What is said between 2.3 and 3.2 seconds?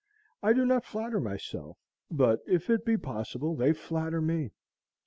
if it be